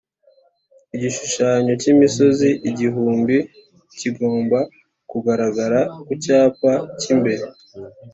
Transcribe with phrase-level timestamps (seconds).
[0.95, 3.37] Igishushanyo cy’ imisozi igihumbi
[3.99, 4.59] kigomba
[5.09, 7.45] kugaragara ku cyapa cy’imbere